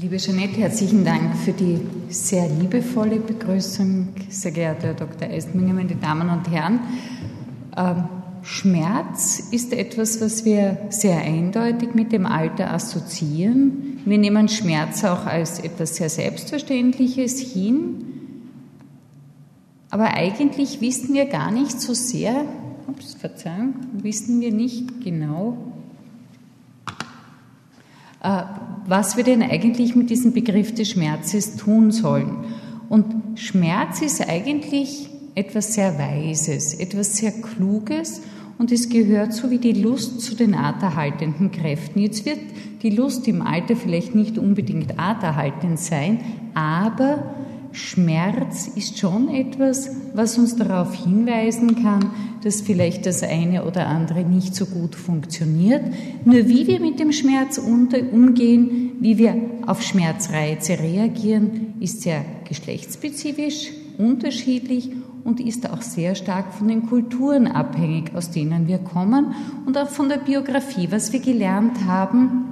Liebe 0.00 0.18
Jeanette, 0.18 0.60
herzlichen 0.60 1.04
Dank 1.04 1.34
für 1.38 1.50
die 1.52 1.80
sehr 2.08 2.48
liebevolle 2.48 3.16
Begrüßung, 3.16 4.10
sehr 4.28 4.52
geehrter 4.52 4.86
Herr 4.86 4.94
Dr. 4.94 5.28
Eisenminger, 5.28 5.74
meine 5.74 5.96
Damen 5.96 6.28
und 6.28 6.48
Herren. 6.48 6.78
Ähm, 7.76 8.04
Schmerz 8.42 9.48
ist 9.50 9.72
etwas, 9.72 10.20
was 10.20 10.44
wir 10.44 10.78
sehr 10.90 11.18
eindeutig 11.18 11.96
mit 11.96 12.12
dem 12.12 12.26
Alter 12.26 12.72
assoziieren. 12.72 14.00
Wir 14.04 14.18
nehmen 14.18 14.48
Schmerz 14.48 15.02
auch 15.02 15.26
als 15.26 15.58
etwas 15.58 15.96
sehr 15.96 16.10
Selbstverständliches 16.10 17.40
hin. 17.40 18.04
Aber 19.90 20.14
eigentlich 20.14 20.80
wissen 20.80 21.12
wir 21.12 21.26
gar 21.26 21.50
nicht 21.50 21.80
so 21.80 21.92
sehr, 21.92 22.44
ups, 22.86 23.14
Verzeihung, 23.14 23.74
wissen 23.94 24.40
wir 24.40 24.52
nicht 24.52 25.02
genau, 25.02 25.58
äh, 28.22 28.42
was 28.88 29.16
wir 29.18 29.24
denn 29.24 29.42
eigentlich 29.42 29.94
mit 29.94 30.10
diesem 30.10 30.32
Begriff 30.32 30.74
des 30.74 30.90
Schmerzes 30.90 31.56
tun 31.56 31.92
sollen. 31.92 32.46
Und 32.88 33.04
Schmerz 33.34 34.00
ist 34.00 34.26
eigentlich 34.26 35.10
etwas 35.34 35.74
sehr 35.74 35.98
Weises, 35.98 36.74
etwas 36.74 37.18
sehr 37.18 37.32
Kluges 37.32 38.22
und 38.56 38.72
es 38.72 38.88
gehört 38.88 39.34
so 39.34 39.50
wie 39.50 39.58
die 39.58 39.72
Lust 39.72 40.20
zu 40.20 40.34
den 40.34 40.54
arterhaltenden 40.54 41.52
Kräften. 41.52 42.00
Jetzt 42.00 42.24
wird 42.24 42.40
die 42.82 42.90
Lust 42.90 43.28
im 43.28 43.42
Alter 43.42 43.76
vielleicht 43.76 44.14
nicht 44.14 44.36
unbedingt 44.38 44.98
arterhaltend 44.98 45.78
sein, 45.78 46.20
aber 46.54 47.34
Schmerz 47.72 48.68
ist 48.74 48.98
schon 48.98 49.28
etwas, 49.28 49.90
was 50.14 50.38
uns 50.38 50.56
darauf 50.56 50.94
hinweisen 50.94 51.82
kann, 51.82 52.10
dass 52.42 52.60
vielleicht 52.60 53.06
das 53.06 53.22
eine 53.22 53.64
oder 53.64 53.86
andere 53.86 54.24
nicht 54.24 54.54
so 54.54 54.66
gut 54.66 54.94
funktioniert. 54.94 55.82
Nur 56.24 56.48
wie 56.48 56.66
wir 56.66 56.80
mit 56.80 56.98
dem 56.98 57.12
Schmerz 57.12 57.58
umgehen, 57.58 58.92
wie 59.00 59.18
wir 59.18 59.34
auf 59.66 59.82
Schmerzreize 59.82 60.78
reagieren, 60.78 61.74
ist 61.80 62.02
sehr 62.02 62.24
geschlechtsspezifisch, 62.48 63.70
unterschiedlich 63.98 64.92
und 65.24 65.40
ist 65.40 65.68
auch 65.68 65.82
sehr 65.82 66.14
stark 66.14 66.54
von 66.54 66.68
den 66.68 66.86
Kulturen 66.86 67.46
abhängig, 67.46 68.14
aus 68.14 68.30
denen 68.30 68.66
wir 68.66 68.78
kommen 68.78 69.34
und 69.66 69.76
auch 69.76 69.88
von 69.88 70.08
der 70.08 70.16
Biografie, 70.16 70.88
was 70.90 71.12
wir 71.12 71.20
gelernt 71.20 71.84
haben, 71.86 72.47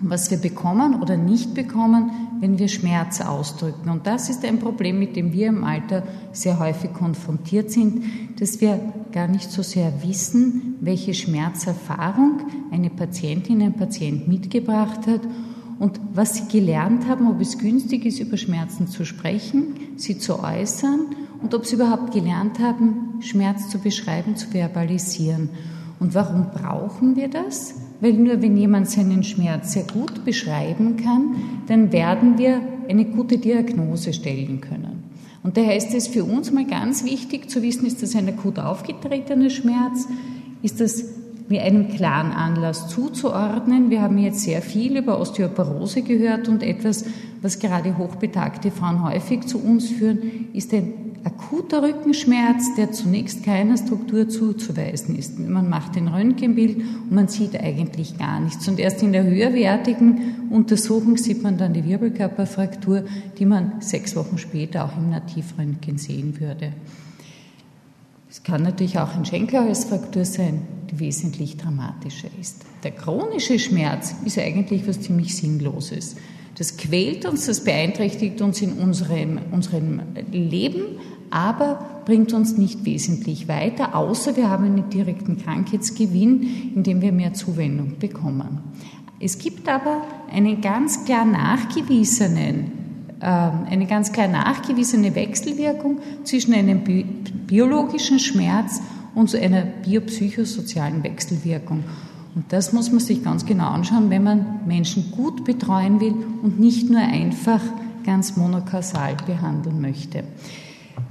was 0.00 0.30
wir 0.30 0.38
bekommen 0.38 1.00
oder 1.00 1.16
nicht 1.16 1.54
bekommen, 1.54 2.10
wenn 2.40 2.58
wir 2.58 2.68
Schmerz 2.68 3.20
ausdrücken. 3.20 3.88
Und 3.88 4.06
das 4.06 4.28
ist 4.28 4.44
ein 4.44 4.58
Problem, 4.58 4.98
mit 4.98 5.16
dem 5.16 5.32
wir 5.32 5.48
im 5.48 5.64
Alter 5.64 6.02
sehr 6.32 6.58
häufig 6.58 6.92
konfrontiert 6.92 7.70
sind, 7.70 8.04
dass 8.38 8.60
wir 8.60 8.80
gar 9.12 9.28
nicht 9.28 9.50
so 9.50 9.62
sehr 9.62 10.02
wissen, 10.02 10.76
welche 10.80 11.14
Schmerzerfahrung 11.14 12.40
eine 12.70 12.90
Patientin, 12.90 13.62
ein 13.62 13.74
Patient 13.74 14.28
mitgebracht 14.28 15.06
hat 15.06 15.22
und 15.78 16.00
was 16.12 16.34
sie 16.34 16.48
gelernt 16.48 17.06
haben, 17.08 17.28
ob 17.28 17.40
es 17.40 17.58
günstig 17.58 18.04
ist, 18.04 18.20
über 18.20 18.36
Schmerzen 18.36 18.88
zu 18.88 19.04
sprechen, 19.04 19.74
sie 19.96 20.18
zu 20.18 20.42
äußern 20.42 21.00
und 21.42 21.54
ob 21.54 21.66
sie 21.66 21.76
überhaupt 21.76 22.12
gelernt 22.12 22.58
haben, 22.58 23.20
Schmerz 23.20 23.68
zu 23.68 23.78
beschreiben, 23.78 24.36
zu 24.36 24.48
verbalisieren. 24.48 25.50
Und 26.00 26.14
warum 26.14 26.50
brauchen 26.50 27.16
wir 27.16 27.28
das? 27.28 27.74
Weil 28.00 28.14
nur 28.14 28.42
wenn 28.42 28.56
jemand 28.56 28.88
seinen 28.88 29.22
Schmerz 29.22 29.72
sehr 29.72 29.84
gut 29.84 30.24
beschreiben 30.24 30.96
kann, 30.96 31.36
dann 31.66 31.92
werden 31.92 32.38
wir 32.38 32.60
eine 32.88 33.04
gute 33.04 33.38
Diagnose 33.38 34.12
stellen 34.12 34.60
können. 34.60 35.04
Und 35.42 35.56
daher 35.56 35.76
ist 35.76 35.94
es 35.94 36.08
für 36.08 36.24
uns 36.24 36.52
mal 36.52 36.66
ganz 36.66 37.04
wichtig 37.04 37.50
zu 37.50 37.62
wissen, 37.62 37.86
ist 37.86 38.02
das 38.02 38.16
ein 38.16 38.28
akut 38.28 38.58
aufgetretener 38.58 39.50
Schmerz? 39.50 40.08
Ist 40.62 40.80
das 40.80 41.04
mit 41.48 41.60
einem 41.60 41.88
klaren 41.88 42.32
Anlass 42.32 42.88
zuzuordnen. 42.88 43.90
Wir 43.90 44.00
haben 44.00 44.16
jetzt 44.18 44.40
sehr 44.40 44.62
viel 44.62 44.96
über 44.96 45.20
Osteoporose 45.20 46.02
gehört 46.02 46.48
und 46.48 46.62
etwas, 46.62 47.04
was 47.42 47.58
gerade 47.58 47.98
hochbetagte 47.98 48.70
Frauen 48.70 49.04
häufig 49.04 49.42
zu 49.46 49.58
uns 49.58 49.90
führen, 49.90 50.48
ist 50.54 50.72
ein 50.72 51.03
akuter 51.24 51.82
Rückenschmerz, 51.82 52.74
der 52.76 52.92
zunächst 52.92 53.44
keiner 53.44 53.76
Struktur 53.78 54.28
zuzuweisen 54.28 55.16
ist. 55.16 55.38
Man 55.38 55.70
macht 55.70 55.96
ein 55.96 56.08
Röntgenbild 56.08 56.76
und 56.76 57.12
man 57.12 57.28
sieht 57.28 57.58
eigentlich 57.58 58.18
gar 58.18 58.40
nichts. 58.40 58.68
Und 58.68 58.78
erst 58.78 59.02
in 59.02 59.12
der 59.12 59.24
höherwertigen 59.24 60.48
Untersuchung 60.50 61.16
sieht 61.16 61.42
man 61.42 61.56
dann 61.56 61.72
die 61.72 61.84
Wirbelkörperfraktur, 61.84 63.04
die 63.38 63.46
man 63.46 63.80
sechs 63.80 64.14
Wochen 64.16 64.36
später 64.38 64.84
auch 64.84 64.96
im 64.98 65.10
Nativröntgen 65.10 65.96
sehen 65.96 66.38
würde. 66.40 66.72
Es 68.28 68.42
kann 68.42 68.62
natürlich 68.62 68.98
auch 68.98 69.14
ein 69.14 69.24
Schenkelhalsfraktur 69.24 70.24
sein, 70.24 70.62
die 70.90 70.98
wesentlich 70.98 71.56
dramatischer 71.56 72.28
ist. 72.40 72.64
Der 72.82 72.90
chronische 72.90 73.58
Schmerz 73.58 74.14
ist 74.24 74.38
eigentlich 74.38 74.86
was 74.86 75.00
ziemlich 75.00 75.36
Sinnloses. 75.36 76.16
Das 76.56 76.76
quält 76.76 77.26
uns, 77.26 77.46
das 77.46 77.64
beeinträchtigt 77.64 78.40
uns 78.40 78.62
in 78.62 78.74
unserem, 78.74 79.38
unserem 79.50 80.00
Leben, 80.30 80.82
aber 81.30 82.02
bringt 82.04 82.32
uns 82.32 82.56
nicht 82.56 82.84
wesentlich 82.84 83.48
weiter, 83.48 83.96
außer 83.96 84.36
wir 84.36 84.50
haben 84.50 84.64
einen 84.64 84.90
direkten 84.90 85.36
Krankheitsgewinn, 85.38 86.72
indem 86.74 87.02
wir 87.02 87.12
mehr 87.12 87.34
Zuwendung 87.34 87.98
bekommen. 87.98 88.60
Es 89.20 89.38
gibt 89.38 89.68
aber 89.68 90.02
einen 90.30 90.60
ganz 90.60 91.04
klar 91.04 91.24
nachgewiesenen, 91.24 92.72
äh, 93.20 93.24
eine 93.24 93.86
ganz 93.86 94.12
klar 94.12 94.28
nachgewiesene 94.28 95.14
Wechselwirkung 95.14 95.98
zwischen 96.24 96.54
einem 96.54 96.82
biologischen 97.46 98.18
Schmerz 98.18 98.80
und 99.14 99.34
einer 99.34 99.62
biopsychosozialen 99.62 101.02
Wechselwirkung. 101.02 101.84
Und 102.34 102.46
das 102.48 102.72
muss 102.72 102.90
man 102.90 103.00
sich 103.00 103.22
ganz 103.22 103.46
genau 103.46 103.68
anschauen, 103.68 104.10
wenn 104.10 104.24
man 104.24 104.60
Menschen 104.66 105.12
gut 105.12 105.44
betreuen 105.44 106.00
will 106.00 106.14
und 106.42 106.58
nicht 106.58 106.90
nur 106.90 107.00
einfach 107.00 107.60
ganz 108.04 108.36
monokausal 108.36 109.16
behandeln 109.26 109.80
möchte. 109.80 110.24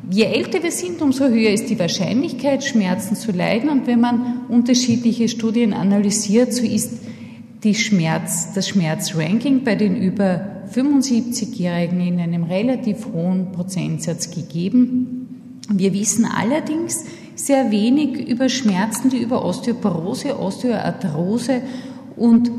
Je 0.09 0.25
älter 0.25 0.61
wir 0.61 0.71
sind, 0.71 1.01
umso 1.01 1.25
höher 1.25 1.51
ist 1.51 1.69
die 1.69 1.79
Wahrscheinlichkeit, 1.79 2.63
Schmerzen 2.63 3.15
zu 3.15 3.31
leiden. 3.31 3.69
Und 3.69 3.87
wenn 3.87 4.01
man 4.01 4.41
unterschiedliche 4.49 5.29
Studien 5.29 5.73
analysiert, 5.73 6.53
so 6.53 6.63
ist 6.63 6.91
die 7.63 7.75
Schmerz, 7.75 8.53
das 8.53 8.67
Schmerzranking 8.67 9.63
bei 9.63 9.75
den 9.75 9.95
über 9.95 10.65
75-Jährigen 10.73 12.01
in 12.01 12.19
einem 12.19 12.43
relativ 12.43 13.07
hohen 13.13 13.51
Prozentsatz 13.53 14.31
gegeben. 14.31 15.22
Wir 15.69 15.93
wissen 15.93 16.25
allerdings 16.25 17.05
sehr 17.35 17.71
wenig 17.71 18.27
über 18.27 18.49
Schmerzen, 18.49 19.09
die 19.09 19.21
über 19.21 19.43
Osteoporose, 19.43 20.39
Osteoarthrose 20.39 21.61
und 22.15 22.51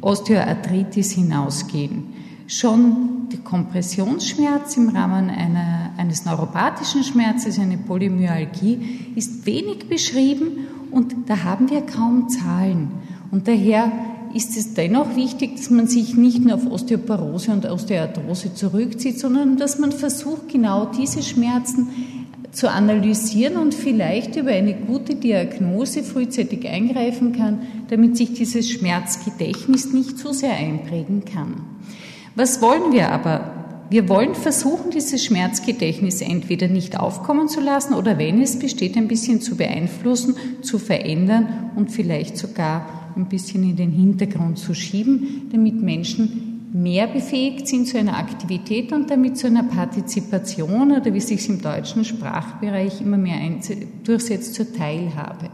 Osteoarthritis 0.00 1.12
hinausgehen. 1.12 2.04
Schon 2.46 3.28
der 3.30 3.40
Kompressionsschmerz 3.40 4.76
im 4.76 4.88
Rahmen 4.88 5.28
einer, 5.28 5.90
eines 5.98 6.24
neuropathischen 6.24 7.04
Schmerzes, 7.04 7.58
eine 7.58 7.76
Polymyalgie, 7.76 9.12
ist 9.14 9.44
wenig 9.44 9.88
beschrieben 9.88 10.66
und 10.90 11.14
da 11.26 11.44
haben 11.44 11.68
wir 11.68 11.82
kaum 11.82 12.28
Zahlen. 12.30 12.88
Und 13.30 13.46
daher 13.46 13.92
ist 14.34 14.56
es 14.56 14.74
dennoch 14.74 15.16
wichtig, 15.16 15.56
dass 15.56 15.70
man 15.70 15.86
sich 15.86 16.16
nicht 16.16 16.44
nur 16.44 16.54
auf 16.54 16.66
Osteoporose 16.66 17.52
und 17.52 17.66
Osteoarthrose 17.66 18.54
zurückzieht, 18.54 19.18
sondern 19.18 19.56
dass 19.56 19.78
man 19.78 19.92
versucht, 19.92 20.48
genau 20.48 20.86
diese 20.86 21.22
Schmerzen 21.22 21.88
zu 22.52 22.70
analysieren 22.70 23.56
und 23.56 23.74
vielleicht 23.74 24.36
über 24.36 24.50
eine 24.50 24.74
gute 24.74 25.14
Diagnose 25.14 26.02
frühzeitig 26.02 26.68
eingreifen 26.68 27.32
kann, 27.32 27.60
damit 27.88 28.16
sich 28.16 28.32
dieses 28.32 28.70
Schmerzgedächtnis 28.70 29.92
nicht 29.92 30.18
so 30.18 30.32
sehr 30.32 30.54
einprägen 30.54 31.24
kann. 31.24 31.62
Was 32.34 32.62
wollen 32.62 32.92
wir 32.92 33.10
aber? 33.10 33.58
Wir 33.90 34.08
wollen 34.08 34.34
versuchen, 34.34 34.90
dieses 34.90 35.24
Schmerzgedächtnis 35.24 36.20
entweder 36.20 36.68
nicht 36.68 36.98
aufkommen 37.00 37.48
zu 37.48 37.60
lassen 37.60 37.94
oder 37.94 38.18
wenn 38.18 38.42
es 38.42 38.58
besteht, 38.58 38.96
ein 38.96 39.08
bisschen 39.08 39.40
zu 39.40 39.56
beeinflussen, 39.56 40.36
zu 40.60 40.78
verändern 40.78 41.70
und 41.74 41.90
vielleicht 41.90 42.36
sogar 42.36 43.12
ein 43.16 43.26
bisschen 43.26 43.62
in 43.62 43.76
den 43.76 43.90
Hintergrund 43.90 44.58
zu 44.58 44.74
schieben, 44.74 45.48
damit 45.52 45.80
Menschen 45.80 46.47
mehr 46.72 47.06
befähigt 47.06 47.66
sind 47.66 47.86
zu 47.88 47.98
einer 47.98 48.18
Aktivität 48.18 48.92
und 48.92 49.10
damit 49.10 49.38
zu 49.38 49.46
einer 49.46 49.62
Partizipation 49.62 50.92
oder 50.92 51.12
wie 51.14 51.20
sich 51.20 51.48
im 51.48 51.62
deutschen 51.62 52.04
Sprachbereich 52.04 53.00
immer 53.00 53.16
mehr 53.16 53.38
durchsetzt 54.04 54.54
zur 54.54 54.72
Teilhabe. 54.72 55.50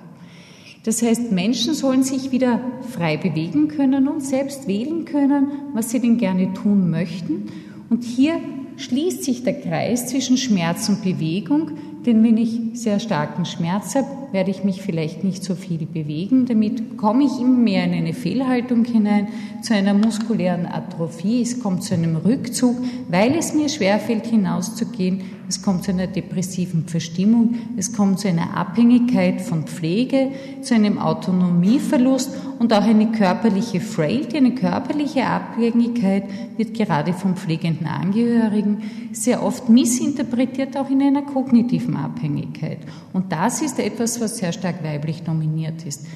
Das 0.84 1.00
heißt, 1.02 1.32
Menschen 1.32 1.72
sollen 1.72 2.02
sich 2.02 2.30
wieder 2.30 2.60
frei 2.90 3.16
bewegen 3.16 3.68
können 3.68 4.06
und 4.06 4.22
selbst 4.22 4.68
wählen 4.68 5.04
können, 5.06 5.48
was 5.72 5.90
sie 5.90 6.00
denn 6.00 6.18
gerne 6.18 6.52
tun 6.52 6.90
möchten. 6.90 7.46
Und 7.88 8.04
hier 8.04 8.34
schließt 8.76 9.24
sich 9.24 9.44
der 9.44 9.60
Kreis 9.60 10.08
zwischen 10.08 10.36
Schmerz 10.36 10.88
und 10.88 11.02
Bewegung, 11.02 11.70
denn 12.04 12.22
wenn 12.22 12.36
ich 12.36 12.60
sehr 12.74 13.00
starken 13.00 13.46
Schmerz 13.46 13.94
habe, 13.94 14.23
werde 14.34 14.50
ich 14.50 14.64
mich 14.64 14.82
vielleicht 14.82 15.22
nicht 15.22 15.44
so 15.44 15.54
viel 15.54 15.86
bewegen. 15.86 16.44
Damit 16.46 16.98
komme 16.98 17.24
ich 17.24 17.40
immer 17.40 17.56
mehr 17.56 17.84
in 17.84 17.92
eine 17.92 18.12
Fehlhaltung 18.12 18.84
hinein, 18.84 19.28
zu 19.62 19.74
einer 19.74 19.94
muskulären 19.94 20.66
Atrophie. 20.66 21.40
Es 21.40 21.60
kommt 21.60 21.84
zu 21.84 21.94
einem 21.94 22.16
Rückzug, 22.16 22.76
weil 23.08 23.36
es 23.36 23.54
mir 23.54 23.68
schwerfällt, 23.68 24.26
hinauszugehen, 24.26 25.22
es 25.48 25.62
kommt 25.62 25.84
zu 25.84 25.90
einer 25.90 26.06
depressiven 26.06 26.86
Verstimmung, 26.86 27.56
es 27.76 27.92
kommt 27.92 28.20
zu 28.20 28.28
einer 28.28 28.56
Abhängigkeit 28.56 29.40
von 29.42 29.64
Pflege, 29.64 30.30
zu 30.62 30.74
einem 30.74 30.98
Autonomieverlust 30.98 32.30
und 32.58 32.72
auch 32.72 32.82
eine 32.82 33.12
körperliche 33.12 33.80
Frailty, 33.80 34.38
eine 34.38 34.54
körperliche 34.54 35.26
Abhängigkeit 35.26 36.24
wird 36.56 36.74
gerade 36.74 37.12
vom 37.12 37.36
pflegenden 37.36 37.86
Angehörigen 37.86 38.82
sehr 39.12 39.42
oft 39.42 39.68
missinterpretiert, 39.68 40.76
auch 40.76 40.88
in 40.88 41.02
einer 41.02 41.22
kognitiven 41.22 41.96
Abhängigkeit. 41.96 42.78
Und 43.12 43.32
das 43.32 43.60
ist 43.60 43.78
etwas, 43.78 44.20
was 44.20 44.38
sehr 44.38 44.52
stark 44.52 44.82
weiblich 44.82 45.22
dominiert 45.22 45.84
ist. 45.84 46.06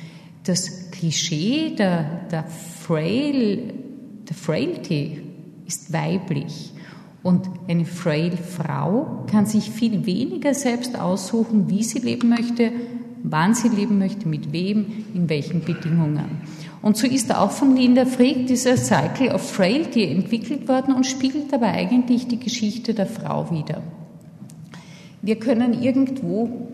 Das 0.45 0.91
Klischee 0.91 1.75
der, 1.77 2.23
der, 2.31 2.45
Frail, 2.45 3.75
der 4.29 4.37
Frailty 4.37 5.21
ist 5.67 5.93
weiblich. 5.93 6.73
Und 7.23 7.49
eine 7.67 7.85
frail 7.85 8.37
Frau 8.37 9.25
kann 9.31 9.47
sich 9.47 9.71
viel 9.71 10.07
weniger 10.07 10.55
selbst 10.55 10.99
aussuchen, 10.99 11.69
wie 11.69 11.83
sie 11.83 11.99
leben 11.99 12.29
möchte, 12.29 12.71
wann 13.23 13.55
sie 13.55 13.69
leben 13.69 13.99
möchte, 13.99 14.29
mit 14.29 14.53
wem, 14.53 14.87
in 15.15 15.29
welchen 15.29 15.65
Bedingungen. 15.65 16.43
Und 16.81 16.97
so 16.97 17.07
ist 17.07 17.35
auch 17.35 17.51
von 17.51 17.77
Linda 17.77 18.07
Frick 18.07 18.47
dieser 18.47 18.77
Cycle 18.77 19.35
of 19.35 19.51
Frailty 19.51 20.05
entwickelt 20.05 20.69
worden 20.69 20.95
und 20.95 21.07
spiegelt 21.07 21.53
aber 21.53 21.67
eigentlich 21.67 22.29
die 22.29 22.39
Geschichte 22.39 22.95
der 22.95 23.07
Frau 23.07 23.51
wider. 23.51 23.83
Wir 25.21 25.37
können 25.37 25.83
irgendwo 25.83 26.69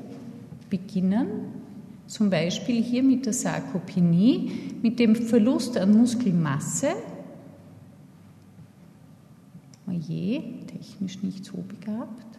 beginnen, 0.68 1.26
zum 2.06 2.28
Beispiel 2.28 2.82
hier 2.82 3.02
mit 3.02 3.24
der 3.24 3.32
Sarkopenie, 3.32 4.50
mit 4.82 4.98
dem 4.98 5.16
Verlust 5.16 5.78
an 5.78 5.96
Muskelmasse, 5.96 6.88
Oje, 9.94 10.42
technisch 10.66 11.22
nicht 11.22 11.44
so 11.44 11.58
begabt. 11.58 12.38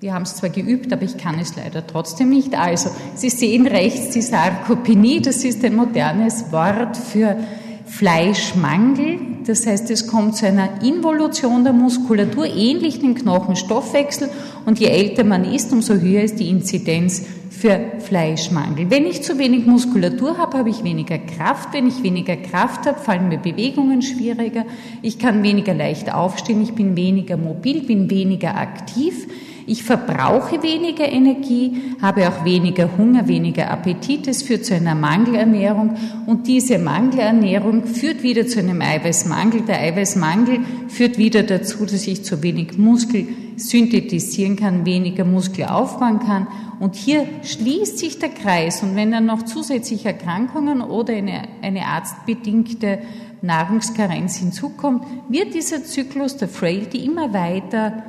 Wir 0.00 0.12
haben 0.12 0.22
es 0.22 0.36
zwar 0.36 0.50
geübt, 0.50 0.92
aber 0.92 1.02
ich 1.02 1.16
kann 1.16 1.38
es 1.38 1.56
leider 1.56 1.86
trotzdem 1.86 2.28
nicht. 2.28 2.54
Also, 2.54 2.90
Sie 3.14 3.30
sehen 3.30 3.66
rechts 3.66 4.10
die 4.10 4.20
Sarkopenie, 4.20 5.22
das 5.22 5.44
ist 5.44 5.64
ein 5.64 5.74
modernes 5.74 6.52
Wort 6.52 6.96
für 6.96 7.38
Fleischmangel. 7.86 9.33
Das 9.46 9.66
heißt, 9.66 9.90
es 9.90 10.06
kommt 10.06 10.36
zu 10.36 10.46
einer 10.46 10.82
Involution 10.82 11.64
der 11.64 11.74
Muskulatur, 11.74 12.46
ähnlich 12.46 13.00
dem 13.00 13.14
Knochenstoffwechsel. 13.14 14.30
Und 14.64 14.80
je 14.80 14.86
älter 14.86 15.24
man 15.24 15.44
ist, 15.44 15.70
umso 15.72 15.94
höher 15.94 16.22
ist 16.22 16.40
die 16.40 16.48
Inzidenz 16.48 17.26
für 17.50 17.78
Fleischmangel. 18.00 18.90
Wenn 18.90 19.06
ich 19.06 19.22
zu 19.22 19.38
wenig 19.38 19.66
Muskulatur 19.66 20.38
habe, 20.38 20.58
habe 20.58 20.70
ich 20.70 20.82
weniger 20.82 21.18
Kraft. 21.18 21.74
Wenn 21.74 21.86
ich 21.86 22.02
weniger 22.02 22.36
Kraft 22.36 22.86
habe, 22.86 22.98
fallen 22.98 23.28
mir 23.28 23.38
Bewegungen 23.38 24.00
schwieriger. 24.00 24.64
Ich 25.02 25.18
kann 25.18 25.42
weniger 25.42 25.74
leicht 25.74 26.12
aufstehen. 26.12 26.62
Ich 26.62 26.72
bin 26.72 26.96
weniger 26.96 27.36
mobil, 27.36 27.82
bin 27.82 28.10
weniger 28.10 28.56
aktiv. 28.56 29.26
Ich 29.66 29.82
verbrauche 29.82 30.62
weniger 30.62 31.10
Energie, 31.10 31.94
habe 32.02 32.28
auch 32.28 32.44
weniger 32.44 32.98
Hunger, 32.98 33.26
weniger 33.28 33.70
Appetit. 33.70 34.28
Es 34.28 34.42
führt 34.42 34.66
zu 34.66 34.74
einer 34.74 34.94
Mangelernährung 34.94 35.96
und 36.26 36.46
diese 36.46 36.78
Mangelernährung 36.78 37.86
führt 37.86 38.22
wieder 38.22 38.46
zu 38.46 38.58
einem 38.58 38.82
Eiweißmangel. 38.82 39.62
Der 39.62 39.80
Eiweißmangel 39.80 40.60
führt 40.88 41.16
wieder 41.16 41.42
dazu, 41.44 41.86
dass 41.86 42.06
ich 42.06 42.24
zu 42.24 42.42
wenig 42.42 42.76
Muskel 42.76 43.26
synthetisieren 43.56 44.56
kann, 44.56 44.84
weniger 44.84 45.24
Muskel 45.24 45.64
aufbauen 45.64 46.18
kann. 46.18 46.46
Und 46.78 46.94
hier 46.94 47.26
schließt 47.42 47.98
sich 47.98 48.18
der 48.18 48.30
Kreis. 48.30 48.82
Und 48.82 48.96
wenn 48.96 49.12
dann 49.12 49.26
noch 49.26 49.44
zusätzliche 49.44 50.08
Erkrankungen 50.08 50.82
oder 50.82 51.14
eine, 51.14 51.42
eine 51.62 51.86
arztbedingte 51.86 52.98
Nahrungskarenz 53.40 54.36
hinzukommt, 54.36 55.04
wird 55.28 55.54
dieser 55.54 55.84
Zyklus 55.84 56.36
der 56.36 56.48
Frailty 56.48 57.04
immer 57.04 57.32
weiter 57.32 58.02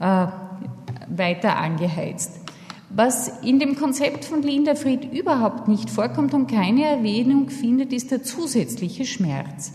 äh, 0.00 0.41
weiter 1.08 1.56
angeheizt. 1.56 2.40
Was 2.94 3.40
in 3.42 3.58
dem 3.58 3.76
Konzept 3.76 4.26
von 4.26 4.42
Linda 4.42 4.74
Fried 4.74 5.12
überhaupt 5.12 5.66
nicht 5.66 5.88
vorkommt 5.88 6.34
und 6.34 6.50
keine 6.50 6.84
Erwähnung 6.84 7.48
findet, 7.48 7.92
ist 7.92 8.10
der 8.10 8.22
zusätzliche 8.22 9.06
Schmerz. 9.06 9.72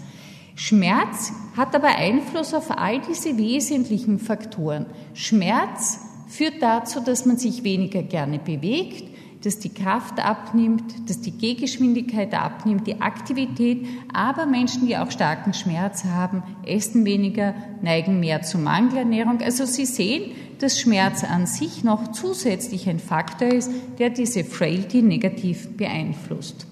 Schmerz 0.55 1.33
hat 1.55 1.75
aber 1.75 1.87
Einfluss 1.87 2.53
auf 2.53 2.77
all 2.77 2.99
diese 2.99 3.37
wesentlichen 3.37 4.19
Faktoren. 4.19 4.85
Schmerz 5.13 5.99
führt 6.27 6.61
dazu, 6.61 6.99
dass 6.99 7.25
man 7.25 7.37
sich 7.37 7.63
weniger 7.63 8.03
gerne 8.03 8.37
bewegt, 8.37 9.03
dass 9.43 9.59
die 9.59 9.73
Kraft 9.73 10.19
abnimmt, 10.19 11.09
dass 11.09 11.21
die 11.21 11.31
Gehgeschwindigkeit 11.31 12.33
abnimmt, 12.33 12.87
die 12.87 13.01
Aktivität. 13.01 13.85
Aber 14.13 14.45
Menschen, 14.45 14.87
die 14.87 14.97
auch 14.97 15.11
starken 15.11 15.53
Schmerz 15.53 16.05
haben, 16.05 16.43
essen 16.65 17.05
weniger, 17.05 17.53
neigen 17.81 18.19
mehr 18.19 18.41
zu 18.41 18.57
Mangelernährung. 18.57 19.41
Also 19.41 19.65
Sie 19.65 19.85
sehen, 19.85 20.31
dass 20.63 20.79
Schmerz 20.79 21.23
an 21.23 21.45
sich 21.45 21.83
noch 21.83 22.11
zusätzlich 22.11 22.89
ein 22.89 22.99
Faktor 22.99 23.49
ist, 23.49 23.71
der 23.99 24.09
diese 24.09 24.43
Frailty 24.43 25.01
negativ 25.01 25.75
beeinflusst. 25.77 26.67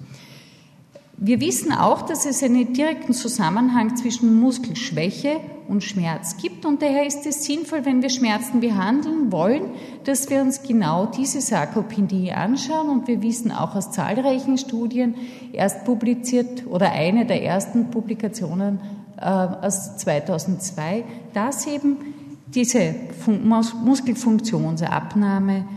Wir 1.17 1.39
wissen 1.39 1.71
auch, 1.71 2.01
dass 2.01 2.25
es 2.25 2.43
einen 2.43 2.73
direkten 2.73 3.13
Zusammenhang 3.13 3.95
zwischen 3.95 4.37
Muskelschwäche 4.37 5.39
und 5.69 5.81
Schmerz 5.81 6.35
gibt 6.37 6.65
und 6.65 6.81
daher 6.81 7.05
ist 7.07 7.25
es 7.25 7.45
sinnvoll, 7.45 7.85
wenn 7.85 8.01
wir 8.01 8.09
Schmerzen 8.09 8.59
behandeln 8.59 9.31
wollen, 9.31 9.71
dass 10.03 10.29
wir 10.29 10.41
uns 10.41 10.61
genau 10.63 11.05
diese 11.05 11.39
Sarkopenie 11.39 12.33
anschauen 12.33 12.89
und 12.89 13.07
wir 13.07 13.21
wissen 13.21 13.53
auch 13.53 13.75
aus 13.75 13.91
zahlreichen 13.91 14.57
Studien, 14.57 15.15
erst 15.53 15.85
publiziert 15.85 16.67
oder 16.67 16.91
eine 16.91 17.25
der 17.25 17.41
ersten 17.41 17.91
Publikationen 17.91 18.79
äh, 19.17 19.25
aus 19.25 19.95
2002, 19.97 21.05
dass 21.33 21.65
eben 21.65 22.14
diese 22.55 22.95
Muskelfunktionsabnahme 23.27 25.67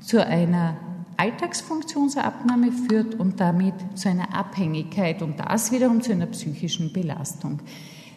zu 0.00 0.24
einer 0.24 0.76
Alltagsfunktionsabnahme 1.16 2.70
führt 2.72 3.14
und 3.14 3.40
damit 3.40 3.74
zu 3.94 4.10
einer 4.10 4.34
Abhängigkeit 4.34 5.22
und 5.22 5.40
das 5.40 5.72
wiederum 5.72 6.02
zu 6.02 6.12
einer 6.12 6.26
psychischen 6.26 6.92
Belastung. 6.92 7.60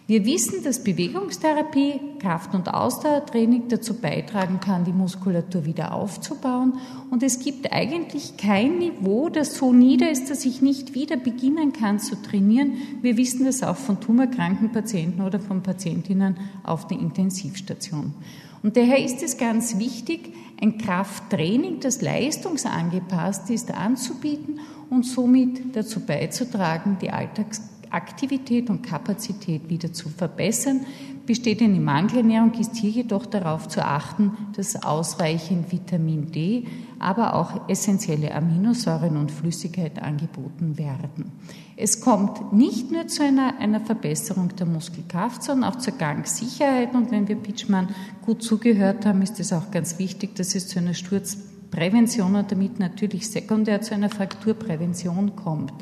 Wir 0.05 0.25
wissen, 0.25 0.61
dass 0.63 0.83
Bewegungstherapie, 0.83 2.01
Kraft- 2.19 2.53
und 2.53 2.73
Ausdauertraining 2.73 3.69
dazu 3.69 3.95
beitragen 3.95 4.59
kann, 4.59 4.83
die 4.83 4.93
Muskulatur 4.93 5.65
wieder 5.65 5.93
aufzubauen. 5.93 6.73
Und 7.09 7.23
es 7.23 7.39
gibt 7.39 7.71
eigentlich 7.71 8.37
kein 8.37 8.77
Niveau, 8.77 9.29
das 9.29 9.55
so 9.55 9.73
nieder 9.73 10.11
ist, 10.11 10.29
dass 10.29 10.45
ich 10.45 10.61
nicht 10.61 10.93
wieder 10.93 11.17
beginnen 11.17 11.73
kann 11.73 11.99
zu 11.99 12.21
trainieren. 12.21 12.73
Wir 13.01 13.17
wissen 13.17 13.45
das 13.45 13.63
auch 13.63 13.77
von 13.77 13.99
tumorkranken 13.99 14.71
Patienten 14.71 15.21
oder 15.21 15.39
von 15.39 15.63
Patientinnen 15.63 16.37
auf 16.63 16.87
der 16.87 16.99
Intensivstation. 16.99 18.13
Und 18.61 18.75
daher 18.75 19.03
ist 19.03 19.23
es 19.23 19.37
ganz 19.37 19.79
wichtig, 19.79 20.33
ein 20.61 20.77
Krafttraining, 20.77 21.79
das 21.79 22.01
leistungsangepasst 22.01 23.49
ist, 23.49 23.73
anzubieten 23.73 24.59
und 24.89 25.05
somit 25.05 25.75
dazu 25.75 26.01
beizutragen, 26.01 26.97
die 27.01 27.11
Alltags 27.11 27.61
Aktivität 27.91 28.69
und 28.69 28.83
Kapazität 28.83 29.69
wieder 29.69 29.91
zu 29.91 30.09
verbessern. 30.09 30.81
Besteht 31.29 31.61
eine 31.61 31.79
Mangelernährung, 31.79 32.53
ist 32.55 32.75
hier 32.75 32.89
jedoch 32.89 33.27
darauf 33.27 33.67
zu 33.67 33.85
achten, 33.85 34.31
dass 34.55 34.81
ausreichend 34.81 35.71
Vitamin 35.71 36.31
D, 36.31 36.65
aber 36.97 37.35
auch 37.35 37.69
essentielle 37.69 38.33
Aminosäuren 38.33 39.15
und 39.15 39.31
Flüssigkeit 39.31 40.01
angeboten 40.01 40.79
werden. 40.79 41.31
Es 41.77 42.01
kommt 42.01 42.51
nicht 42.51 42.89
nur 42.89 43.05
zu 43.05 43.21
einer, 43.21 43.59
einer 43.59 43.79
Verbesserung 43.79 44.55
der 44.55 44.65
Muskelkraft, 44.65 45.43
sondern 45.43 45.71
auch 45.71 45.75
zur 45.75 45.93
Gangsicherheit. 45.99 46.95
Und 46.95 47.11
wenn 47.11 47.27
wir 47.27 47.35
Pitchman 47.35 47.89
gut 48.25 48.41
zugehört 48.41 49.05
haben, 49.05 49.21
ist 49.21 49.39
es 49.39 49.53
auch 49.53 49.69
ganz 49.69 49.99
wichtig, 49.99 50.35
dass 50.35 50.55
es 50.55 50.67
zu 50.67 50.79
einer 50.79 50.95
Sturzprävention 50.95 52.37
und 52.37 52.51
damit 52.51 52.79
natürlich 52.79 53.29
sekundär 53.29 53.81
zu 53.81 53.93
einer 53.93 54.09
Frakturprävention 54.09 55.35
kommt. 55.35 55.75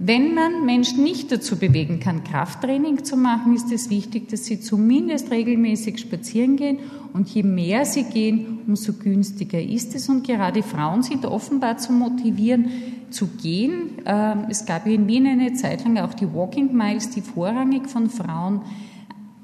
Wenn 0.00 0.32
man 0.32 0.64
Menschen 0.64 1.02
nicht 1.02 1.32
dazu 1.32 1.56
bewegen 1.56 1.98
kann, 1.98 2.22
Krafttraining 2.22 3.02
zu 3.02 3.16
machen, 3.16 3.56
ist 3.56 3.72
es 3.72 3.90
wichtig, 3.90 4.28
dass 4.28 4.44
sie 4.44 4.60
zumindest 4.60 5.32
regelmäßig 5.32 5.98
spazieren 5.98 6.54
gehen. 6.54 6.78
Und 7.12 7.28
je 7.28 7.42
mehr 7.42 7.84
sie 7.84 8.04
gehen, 8.04 8.60
umso 8.68 8.92
günstiger 8.92 9.60
ist 9.60 9.96
es. 9.96 10.08
Und 10.08 10.24
gerade 10.24 10.62
Frauen 10.62 11.02
sind 11.02 11.26
offenbar 11.26 11.78
zu 11.78 11.92
motivieren, 11.92 12.70
zu 13.10 13.26
gehen. 13.26 13.98
Ähm, 14.06 14.44
es 14.48 14.66
gab 14.66 14.86
in 14.86 15.08
Wien 15.08 15.26
eine 15.26 15.54
Zeit 15.54 15.82
lang 15.82 15.98
auch 15.98 16.14
die 16.14 16.32
Walking 16.32 16.76
Miles, 16.76 17.10
die 17.10 17.20
vorrangig 17.20 17.88
von 17.88 18.08
Frauen 18.08 18.60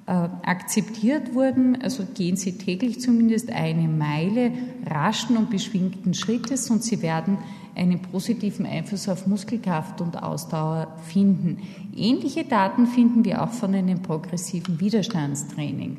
äh, 0.07 0.13
akzeptiert 0.13 1.35
wurden. 1.35 1.83
Also 1.83 2.05
gehen 2.15 2.37
Sie 2.37 2.59
täglich 2.59 3.01
zumindest 3.01 3.51
eine 3.51 3.89
Meile 3.89 4.53
raschen 4.87 5.37
und 5.37 5.51
beschwingten 5.51 6.15
Schrittes 6.15 6.71
und 6.71 6.85
Sie 6.85 7.03
werden 7.03 7.39
einen 7.75 8.01
positiven 8.01 8.67
Einfluss 8.67 9.09
auf 9.09 9.27
Muskelkraft 9.27 10.01
und 10.01 10.23
Ausdauer 10.23 10.97
finden. 11.07 11.59
Ähnliche 11.97 12.45
Daten 12.45 12.87
finden 12.87 13.25
wir 13.25 13.43
auch 13.43 13.51
von 13.51 13.75
einem 13.75 14.01
progressiven 14.01 14.81
Widerstandstraining. 14.81 15.99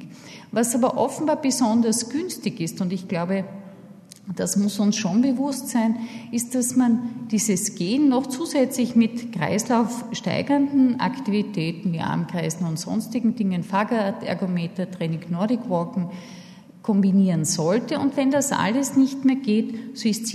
Was 0.51 0.75
aber 0.75 0.97
offenbar 0.97 1.41
besonders 1.41 2.09
günstig 2.09 2.59
ist, 2.59 2.81
und 2.81 2.93
ich 2.93 3.07
glaube, 3.07 3.45
das 4.33 4.57
muss 4.57 4.79
uns 4.79 4.95
schon 4.95 5.21
bewusst 5.21 5.69
sein, 5.69 5.97
ist, 6.31 6.55
dass 6.55 6.75
man 6.75 7.27
dieses 7.29 7.75
Gehen 7.75 8.09
noch 8.09 8.25
zusätzlich 8.25 8.95
mit 8.95 9.31
kreislaufsteigernden 9.31 10.99
Aktivitäten 10.99 11.93
wie 11.93 11.99
Armkreisen 11.99 12.65
und 12.65 12.79
sonstigen 12.79 13.35
Dingen, 13.35 13.63
Fahrrad, 13.63 14.23
Ergometer, 14.23 14.89
Training, 14.89 15.19
Nordic 15.29 15.69
Walken 15.69 16.09
kombinieren 16.81 17.45
sollte. 17.45 17.99
Und 17.99 18.17
wenn 18.17 18.31
das 18.31 18.51
alles 18.51 18.95
nicht 18.95 19.25
mehr 19.25 19.35
geht, 19.35 19.97
so 19.97 20.09
ist 20.09 20.27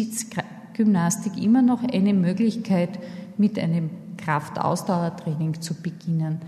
Sitzgymnastik 0.80 1.42
immer 1.42 1.62
noch 1.62 1.82
eine 1.82 2.14
Möglichkeit, 2.14 2.98
mit 3.36 3.58
einem 3.58 3.90
Kraftausdauertraining 4.16 5.60
zu 5.60 5.74
beginnen. 5.74 6.40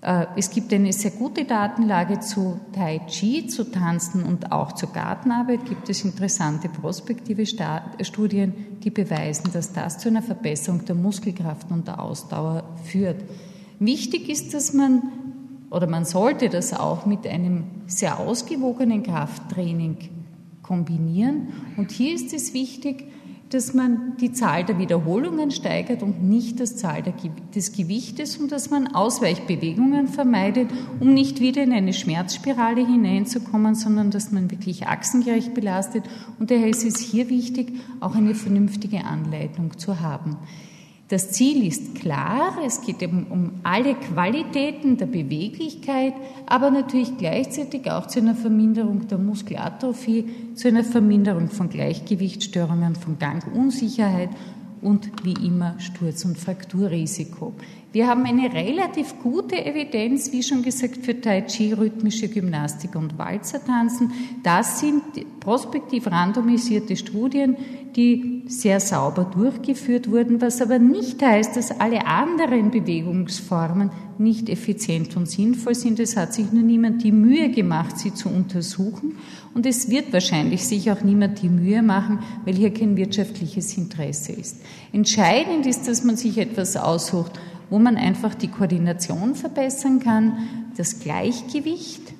Äh, 0.00 0.26
es 0.36 0.50
gibt 0.50 0.72
eine 0.72 0.92
sehr 0.92 1.10
gute 1.10 1.44
Datenlage 1.44 2.20
zu 2.20 2.60
Tai 2.72 3.00
Chi, 3.08 3.46
zu 3.46 3.70
Tanzen 3.70 4.22
und 4.22 4.52
auch 4.52 4.72
zur 4.72 4.92
Gartenarbeit. 4.92 5.66
Gibt 5.66 5.88
es 5.90 6.04
interessante 6.04 6.68
prospektive 6.68 7.44
Studien, 7.46 8.54
die 8.82 8.90
beweisen, 8.90 9.50
dass 9.52 9.72
das 9.72 9.98
zu 9.98 10.08
einer 10.08 10.22
Verbesserung 10.22 10.84
der 10.86 10.94
Muskelkraft 10.94 11.70
und 11.70 11.86
der 11.88 12.00
Ausdauer 12.00 12.64
führt. 12.84 13.22
Wichtig 13.78 14.28
ist, 14.28 14.54
dass 14.54 14.72
man 14.72 15.02
oder 15.70 15.86
man 15.86 16.06
sollte 16.06 16.48
das 16.48 16.72
auch 16.72 17.04
mit 17.04 17.26
einem 17.26 17.64
sehr 17.86 18.18
ausgewogenen 18.18 19.02
Krafttraining 19.02 19.98
kombinieren. 20.62 21.48
Und 21.76 21.90
hier 21.90 22.14
ist 22.14 22.32
es 22.32 22.54
wichtig, 22.54 23.04
dass 23.50 23.72
man 23.72 24.16
die 24.20 24.32
Zahl 24.32 24.64
der 24.64 24.78
Wiederholungen 24.78 25.50
steigert 25.50 26.02
und 26.02 26.22
nicht 26.22 26.60
das 26.60 26.76
Zahl 26.76 27.02
des 27.54 27.72
Gewichtes 27.72 28.36
und 28.36 28.52
dass 28.52 28.70
man 28.70 28.94
Ausweichbewegungen 28.94 30.08
vermeidet, 30.08 30.70
um 31.00 31.14
nicht 31.14 31.40
wieder 31.40 31.62
in 31.62 31.72
eine 31.72 31.92
Schmerzspirale 31.94 32.86
hineinzukommen, 32.86 33.74
sondern 33.74 34.10
dass 34.10 34.32
man 34.32 34.50
wirklich 34.50 34.86
achsengerecht 34.86 35.54
belastet. 35.54 36.04
Und 36.38 36.50
daher 36.50 36.68
ist 36.68 36.84
es 36.84 36.98
hier 37.00 37.30
wichtig, 37.30 37.72
auch 38.00 38.14
eine 38.14 38.34
vernünftige 38.34 39.04
Anleitung 39.04 39.78
zu 39.78 40.00
haben. 40.00 40.36
Das 41.08 41.30
Ziel 41.30 41.66
ist 41.66 41.94
klar, 41.94 42.58
es 42.66 42.82
geht 42.82 43.00
eben 43.00 43.28
um 43.30 43.60
alle 43.62 43.94
Qualitäten 43.94 44.98
der 44.98 45.06
Beweglichkeit, 45.06 46.12
aber 46.44 46.70
natürlich 46.70 47.16
gleichzeitig 47.16 47.90
auch 47.90 48.06
zu 48.08 48.18
einer 48.18 48.34
Verminderung 48.34 49.08
der 49.08 49.16
Muskelatrophie, 49.16 50.26
zu 50.54 50.68
einer 50.68 50.84
Verminderung 50.84 51.48
von 51.48 51.70
Gleichgewichtsstörungen, 51.70 52.94
von 52.94 53.18
Gangunsicherheit 53.18 54.28
und 54.82 55.10
wie 55.24 55.46
immer 55.46 55.80
Sturz- 55.80 56.26
und 56.26 56.36
Frakturrisiko. 56.36 57.54
Wir 57.90 58.06
haben 58.06 58.26
eine 58.26 58.52
relativ 58.52 59.14
gute 59.22 59.64
Evidenz, 59.64 60.30
wie 60.30 60.42
schon 60.42 60.62
gesagt, 60.62 60.98
für 61.06 61.18
Tai 61.18 61.40
Chi, 61.42 61.72
rhythmische 61.72 62.28
Gymnastik 62.28 62.94
und 62.94 63.16
Walzertanzen. 63.16 64.12
Das 64.42 64.80
sind 64.80 65.02
prospektiv 65.40 66.06
randomisierte 66.06 66.96
Studien, 66.96 67.56
die 67.96 68.42
sehr 68.46 68.80
sauber 68.80 69.24
durchgeführt 69.24 70.10
wurden, 70.10 70.42
was 70.42 70.60
aber 70.60 70.78
nicht 70.78 71.22
heißt, 71.22 71.56
dass 71.56 71.80
alle 71.80 72.06
anderen 72.06 72.70
Bewegungsformen 72.70 73.90
nicht 74.18 74.50
effizient 74.50 75.16
und 75.16 75.26
sinnvoll 75.26 75.74
sind. 75.74 75.98
Es 75.98 76.16
hat 76.16 76.34
sich 76.34 76.52
nur 76.52 76.62
niemand 76.62 77.02
die 77.04 77.12
Mühe 77.12 77.50
gemacht, 77.50 77.98
sie 77.98 78.12
zu 78.12 78.28
untersuchen. 78.28 79.16
Und 79.54 79.64
es 79.64 79.88
wird 79.88 80.12
wahrscheinlich 80.12 80.66
sich 80.66 80.90
auch 80.90 81.02
niemand 81.02 81.40
die 81.40 81.48
Mühe 81.48 81.82
machen, 81.82 82.18
weil 82.44 82.54
hier 82.54 82.72
kein 82.72 82.96
wirtschaftliches 82.96 83.76
Interesse 83.78 84.32
ist. 84.32 84.58
Entscheidend 84.92 85.66
ist, 85.66 85.88
dass 85.88 86.04
man 86.04 86.16
sich 86.16 86.36
etwas 86.38 86.76
aussucht, 86.76 87.32
wo 87.70 87.78
man 87.78 87.96
einfach 87.96 88.34
die 88.34 88.48
Koordination 88.48 89.34
verbessern 89.34 90.00
kann, 90.00 90.38
das 90.76 91.00
Gleichgewicht, 91.00 92.14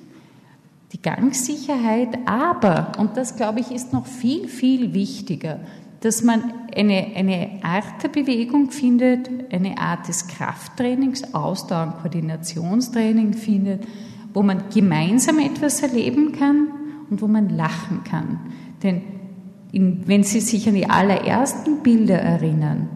die 0.93 1.01
Gangsicherheit, 1.01 2.17
aber, 2.25 2.93
und 2.97 3.15
das 3.17 3.35
glaube 3.35 3.59
ich 3.59 3.71
ist 3.71 3.93
noch 3.93 4.05
viel, 4.05 4.47
viel 4.47 4.93
wichtiger, 4.93 5.59
dass 6.01 6.23
man 6.23 6.43
eine, 6.75 7.11
eine 7.15 7.59
Art 7.61 8.03
der 8.03 8.09
Bewegung 8.09 8.71
findet, 8.71 9.29
eine 9.51 9.77
Art 9.77 10.07
des 10.07 10.27
Krafttrainings, 10.27 11.33
Ausdauer- 11.33 11.87
und 11.87 11.97
Koordinationstraining 11.97 13.33
findet, 13.33 13.85
wo 14.33 14.41
man 14.41 14.63
gemeinsam 14.73 15.39
etwas 15.39 15.81
erleben 15.81 16.31
kann 16.31 16.67
und 17.09 17.21
wo 17.21 17.27
man 17.27 17.49
lachen 17.49 18.03
kann. 18.03 18.39
Denn 18.81 19.01
in, 19.71 20.07
wenn 20.07 20.23
Sie 20.23 20.39
sich 20.39 20.67
an 20.67 20.75
die 20.75 20.89
allerersten 20.89 21.83
Bilder 21.83 22.19
erinnern, 22.19 22.87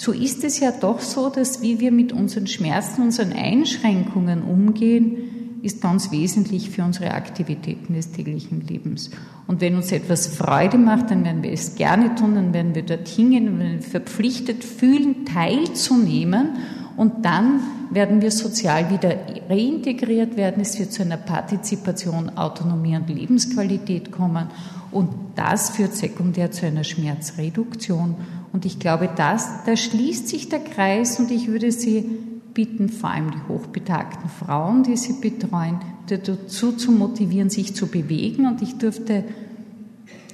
so 0.00 0.12
ist 0.12 0.44
es 0.44 0.60
ja 0.60 0.72
doch 0.72 1.00
so, 1.00 1.28
dass 1.28 1.60
wie 1.60 1.78
wir 1.78 1.92
mit 1.92 2.14
unseren 2.14 2.46
Schmerzen, 2.46 3.02
unseren 3.02 3.34
Einschränkungen 3.34 4.42
umgehen, 4.42 5.58
ist 5.60 5.82
ganz 5.82 6.10
wesentlich 6.10 6.70
für 6.70 6.84
unsere 6.84 7.10
Aktivitäten 7.10 7.92
des 7.92 8.10
täglichen 8.10 8.66
Lebens. 8.66 9.10
Und 9.46 9.60
wenn 9.60 9.76
uns 9.76 9.92
etwas 9.92 10.26
Freude 10.26 10.78
macht, 10.78 11.10
dann 11.10 11.22
werden 11.22 11.42
wir 11.42 11.52
es 11.52 11.74
gerne 11.74 12.14
tun, 12.14 12.34
dann 12.34 12.54
werden 12.54 12.74
wir 12.74 12.80
dorthin 12.80 13.32
gehen, 13.32 13.58
werden 13.58 13.74
wir 13.74 13.82
verpflichtet 13.82 14.64
fühlen, 14.64 15.26
teilzunehmen 15.26 16.56
und 16.96 17.26
dann 17.26 17.60
werden 17.90 18.22
wir 18.22 18.30
sozial 18.30 18.88
wieder 18.90 19.14
reintegriert 19.50 20.38
werden. 20.38 20.62
Es 20.62 20.78
wird 20.78 20.92
zu 20.92 21.02
einer 21.02 21.18
Partizipation, 21.18 22.38
Autonomie 22.38 22.96
und 22.96 23.10
Lebensqualität 23.10 24.12
kommen. 24.12 24.46
Und 24.92 25.10
das 25.36 25.70
führt 25.70 25.94
sekundär 25.94 26.50
zu 26.50 26.66
einer 26.66 26.84
Schmerzreduktion. 26.84 28.16
Und 28.52 28.64
ich 28.66 28.78
glaube, 28.78 29.08
das, 29.14 29.64
da 29.64 29.76
schließt 29.76 30.28
sich 30.28 30.48
der 30.48 30.60
Kreis 30.60 31.18
und 31.20 31.30
ich 31.30 31.48
würde 31.48 31.70
Sie 31.70 32.04
bitten, 32.52 32.88
vor 32.88 33.10
allem 33.10 33.30
die 33.30 33.48
hochbetagten 33.48 34.28
Frauen, 34.28 34.82
die 34.82 34.96
Sie 34.96 35.20
betreuen, 35.20 35.78
dazu 36.08 36.72
zu 36.72 36.92
motivieren, 36.92 37.50
sich 37.50 37.74
zu 37.74 37.86
bewegen. 37.86 38.46
Und 38.46 38.60
ich 38.62 38.78
durfte 38.78 39.24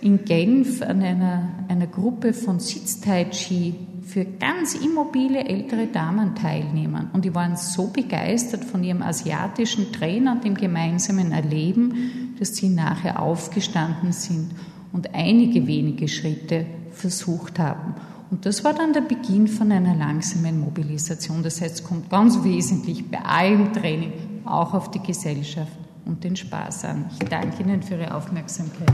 in 0.00 0.24
Genf 0.24 0.82
an 0.82 1.02
einer, 1.02 1.48
einer 1.68 1.86
Gruppe 1.86 2.32
von 2.32 2.58
Sitztai 2.58 3.24
Chi 3.26 3.74
für 4.06 4.24
ganz 4.24 4.74
immobile 4.74 5.44
ältere 5.44 5.88
Damen 5.88 6.36
teilnehmen. 6.36 7.10
Und 7.12 7.24
die 7.24 7.34
waren 7.34 7.56
so 7.56 7.88
begeistert 7.88 8.64
von 8.64 8.84
ihrem 8.84 9.02
asiatischen 9.02 9.92
Trainer 9.92 10.32
und 10.32 10.44
dem 10.44 10.54
gemeinsamen 10.54 11.32
Erleben, 11.32 12.34
dass 12.38 12.54
sie 12.54 12.68
nachher 12.68 13.20
aufgestanden 13.20 14.12
sind 14.12 14.50
und 14.92 15.12
einige 15.14 15.66
wenige 15.66 16.06
Schritte 16.06 16.66
versucht 16.96 17.58
haben. 17.58 17.94
Und 18.30 18.44
das 18.44 18.64
war 18.64 18.74
dann 18.74 18.92
der 18.92 19.02
Beginn 19.02 19.46
von 19.46 19.70
einer 19.70 19.94
langsamen 19.94 20.60
Mobilisation. 20.60 21.42
Das 21.42 21.60
heißt, 21.60 21.76
es 21.76 21.84
kommt 21.84 22.10
ganz 22.10 22.42
wesentlich 22.42 23.08
bei 23.08 23.20
allem 23.20 23.72
Training 23.72 24.12
auch 24.44 24.74
auf 24.74 24.90
die 24.90 25.00
Gesellschaft 25.00 25.72
und 26.04 26.24
den 26.24 26.34
Spaß 26.34 26.86
an. 26.86 27.04
Ich 27.20 27.28
danke 27.28 27.62
Ihnen 27.62 27.82
für 27.82 27.94
Ihre 27.94 28.14
Aufmerksamkeit. 28.14 28.88